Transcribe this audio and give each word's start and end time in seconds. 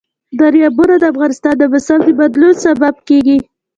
دریابونه 0.39 0.95
د 0.99 1.03
افغانستان 1.13 1.53
د 1.57 1.63
موسم 1.71 1.99
د 2.07 2.09
بدلون 2.19 2.53
سبب 2.65 2.95
کېږي. 3.07 3.37